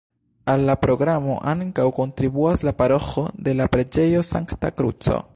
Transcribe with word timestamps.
Al 0.51 0.61
la 0.67 0.75
programo 0.85 1.35
ankaŭ 1.51 1.85
kontribuas 1.99 2.65
la 2.69 2.73
paroĥo 2.79 3.25
de 3.49 3.53
la 3.61 3.67
preĝejo 3.75 4.25
Sankta 4.31 4.73
Kruco. 4.81 5.19